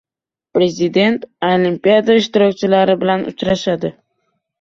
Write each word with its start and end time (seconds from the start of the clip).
Prezident 0.57 1.27
Olimpiada 1.49 2.15
ishtirokchilari 2.21 2.97
bilan 3.05 3.27
uchrashadi 3.33 3.93